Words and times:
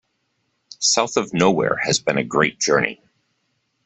South 0.79 1.15
of 1.15 1.31
Nowhere 1.31 1.75
has 1.79 1.99
been 1.99 2.17
a 2.17 2.23
great 2.23 2.59
journey. 2.59 3.03